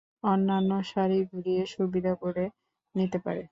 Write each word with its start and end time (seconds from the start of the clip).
অন্যান্য 0.23 0.71
সারি 0.91 1.19
ঘুরিয়ে 1.31 1.63
সুবিধা 1.73 2.13
করে 2.23 2.45
নিতে 2.95 3.17
পারে। 3.25 3.43